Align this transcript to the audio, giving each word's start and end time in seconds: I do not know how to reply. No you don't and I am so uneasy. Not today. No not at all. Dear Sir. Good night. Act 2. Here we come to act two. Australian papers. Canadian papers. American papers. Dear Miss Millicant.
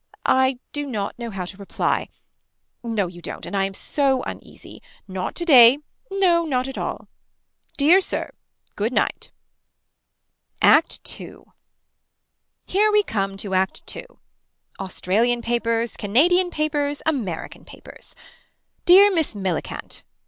I 0.25 0.57
do 0.71 0.87
not 0.87 1.19
know 1.19 1.29
how 1.29 1.45
to 1.45 1.57
reply. 1.57 2.09
No 2.81 3.05
you 3.05 3.21
don't 3.21 3.45
and 3.45 3.55
I 3.55 3.65
am 3.65 3.75
so 3.75 4.23
uneasy. 4.23 4.81
Not 5.07 5.35
today. 5.35 5.77
No 6.09 6.43
not 6.43 6.67
at 6.67 6.75
all. 6.75 7.07
Dear 7.77 8.01
Sir. 8.01 8.31
Good 8.75 8.91
night. 8.93 9.29
Act 10.59 11.03
2. 11.03 11.45
Here 12.65 12.91
we 12.91 13.03
come 13.03 13.37
to 13.37 13.53
act 13.53 13.85
two. 13.85 14.07
Australian 14.79 15.43
papers. 15.43 15.95
Canadian 15.95 16.49
papers. 16.49 17.03
American 17.05 17.63
papers. 17.63 18.15
Dear 18.85 19.13
Miss 19.13 19.35
Millicant. 19.35 20.01